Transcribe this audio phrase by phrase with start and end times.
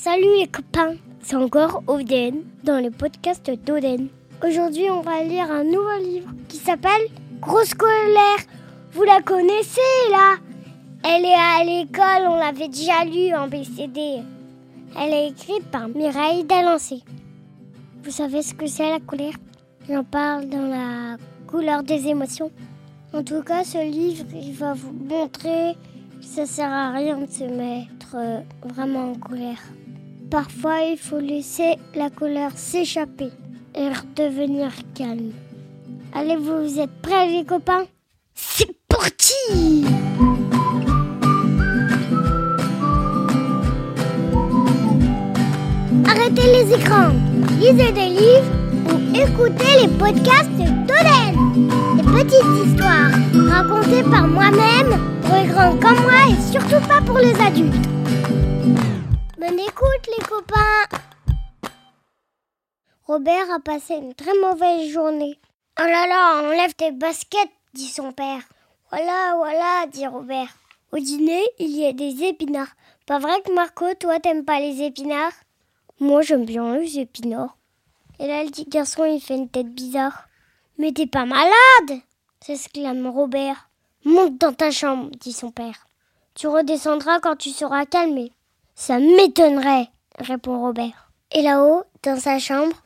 [0.00, 4.06] Salut les copains, c'est encore Oden dans le podcast d'Oden.
[4.46, 7.08] Aujourd'hui, on va lire un nouveau livre qui s'appelle
[7.40, 8.38] Grosse colère.
[8.92, 9.80] Vous la connaissez
[10.12, 10.36] là?
[11.02, 14.22] Elle est à l'école, on l'avait déjà lu en BCD.
[14.96, 17.02] Elle est écrite par Mireille Dalancé.
[18.04, 19.34] Vous savez ce que c'est la colère?
[19.90, 21.16] J'en parle dans la
[21.48, 22.52] couleur des émotions.
[23.12, 25.74] En tout cas, ce livre, il va vous montrer
[26.20, 29.58] que ça sert à rien de se mettre euh, vraiment en colère.
[30.30, 33.30] Parfois, il faut laisser la colère s'échapper
[33.74, 35.32] et redevenir calme.
[36.12, 37.84] Allez, vous êtes prêts les copains?
[38.34, 39.86] C'est parti
[46.06, 47.12] Arrêtez les écrans,
[47.58, 48.52] lisez des livres
[48.86, 51.96] ou écoutez les podcasts d'Oden.
[51.96, 53.10] Des petites histoires
[53.48, 57.88] racontées par moi-même pour les grands comme moi et surtout pas pour les adultes.
[59.38, 60.98] Bonne écoute les copains
[63.06, 65.38] Robert a passé une très mauvaise journée.
[65.80, 68.42] Oh là là, enlève tes baskets, dit son père.
[68.90, 70.48] Voilà, voilà, dit Robert.
[70.90, 72.74] Au dîner, il y a des épinards.
[73.06, 75.34] Pas vrai que Marco, toi, t'aimes pas les épinards?
[76.00, 77.56] Moi, j'aime bien les épinards.
[78.18, 80.26] Et là, le petit garçon, il fait une tête bizarre.
[80.78, 82.02] Mais t'es pas malade?
[82.40, 83.70] s'exclame Robert.
[84.04, 85.86] Monte dans ta chambre, dit son père.
[86.34, 88.32] Tu redescendras quand tu seras calmé.
[88.78, 89.88] Ça m'étonnerait,
[90.20, 91.10] répond Robert.
[91.32, 92.76] Et là-haut, dans sa chambre,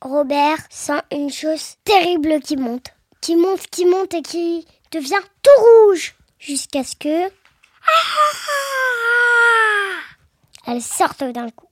[0.00, 2.86] Robert sent une chose terrible qui monte.
[3.20, 6.14] Qui monte, qui monte et qui devient tout rouge.
[6.38, 7.30] Jusqu'à ce que...
[10.66, 11.68] Elle sorte d'un coup.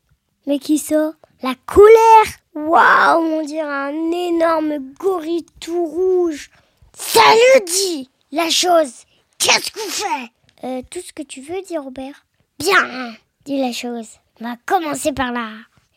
[0.47, 6.51] Mais qui sort La colère Waouh, on dirait un énorme gorille tout rouge.
[6.93, 9.07] Salut, dit la chose.
[9.39, 10.31] Qu'est-ce que vous faites
[10.65, 12.27] euh, Tout ce que tu veux, dit Robert.
[12.59, 14.19] Bien, dit la chose.
[14.41, 15.51] On va commencer par là.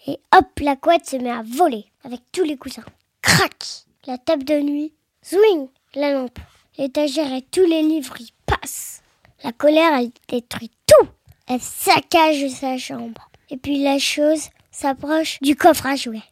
[0.08, 2.84] Et hop, la couette se met à voler avec tous les coussins.
[3.22, 4.94] Crac La table de nuit.
[5.22, 6.40] Swing La lampe.
[6.78, 9.02] L'étagère et tous les livres y passent.
[9.44, 11.08] La colère, elle détruit tout.
[11.48, 13.30] Elle saccage sa chambre.
[13.50, 16.24] Et puis la chose s'approche du coffre à jouets.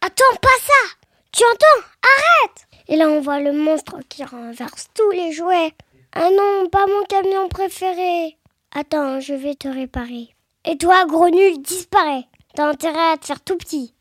[0.00, 0.96] Attends, pas ça
[1.32, 1.86] Tu entends?
[2.02, 5.72] Arrête Et là, on voit le monstre qui renverse tous les jouets.
[6.12, 8.36] Ah non, pas mon camion préféré.
[8.72, 10.34] Attends, je vais te réparer.
[10.66, 12.26] Et toi, gros nul, disparais.
[12.54, 13.94] T'as intérêt à te faire tout petit.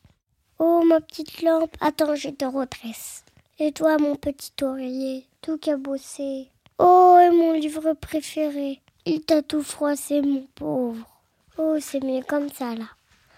[0.57, 3.23] Oh, ma petite lampe, attends, je te redresse.
[3.59, 6.49] Et toi, mon petit oreiller, tout cabossé.
[6.77, 8.81] Oh, et mon livre préféré.
[9.05, 11.07] Il t'a tout froissé, mon pauvre.
[11.57, 12.85] Oh, c'est mieux comme ça, là.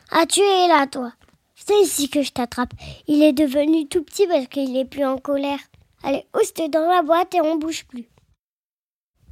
[0.09, 1.13] Ah, tu es là, toi.
[1.55, 2.73] C'est ici que je t'attrape.
[3.07, 5.59] Il est devenu tout petit parce qu'il est plus en colère.
[6.03, 8.09] Allez, oust dans la boîte et on bouge plus.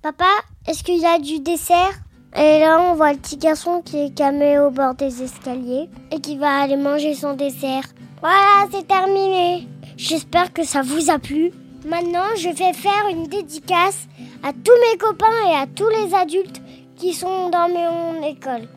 [0.03, 0.29] Papa,
[0.67, 2.00] est-ce qu'il y a du dessert?
[2.35, 6.19] Et là, on voit le petit garçon qui est camé au bord des escaliers et
[6.19, 7.85] qui va aller manger son dessert.
[8.22, 9.67] Voilà, c'est terminé.
[9.97, 11.51] J'espère que ça vous a plu.
[11.85, 14.07] Maintenant, je vais faire une dédicace
[14.44, 16.62] à tous mes copains et à tous les adultes
[16.97, 18.68] qui sont dans mon école.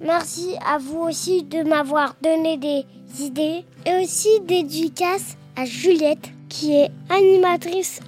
[0.00, 2.84] Merci à vous aussi de m'avoir donné des
[3.20, 8.00] idées et aussi dédicace à Juliette qui est animatrice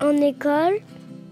[0.00, 0.80] en école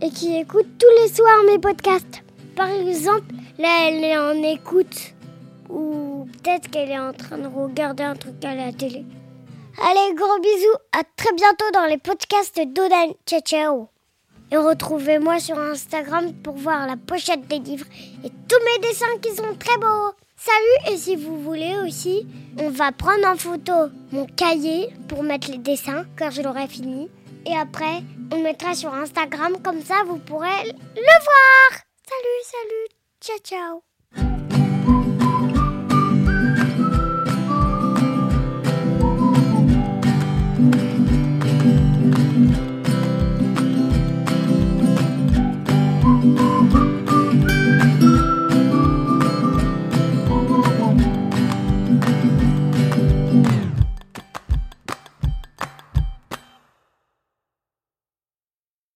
[0.00, 2.22] et qui écoute tous les soirs mes podcasts.
[2.56, 5.14] Par exemple, là elle est en écoute
[5.68, 9.04] ou peut-être qu'elle est en train de regarder un truc à la télé.
[9.82, 13.14] Allez, gros bisous, à très bientôt dans les podcasts d'Odan.
[13.26, 13.88] Ciao ciao
[14.54, 17.86] et retrouvez-moi sur Instagram pour voir la pochette des livres
[18.24, 20.12] et tous mes dessins qui sont très beaux.
[20.36, 22.26] Salut et si vous voulez aussi,
[22.60, 23.72] on va prendre en photo
[24.12, 27.08] mon cahier pour mettre les dessins quand je l'aurai fini.
[27.46, 31.93] Et après, on mettra sur Instagram comme ça vous pourrez le voir.
[32.24, 32.88] Salut, salut,
[33.20, 33.93] ciao ciao.